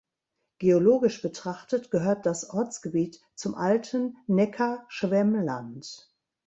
Geologisch 0.57 1.21
betrachtet 1.21 1.91
gehört 1.91 2.25
das 2.25 2.49
Ortsgebiet 2.49 3.21
zum 3.35 3.53
alten 3.53 4.17
Neckar-Schwemmland. 4.25 6.11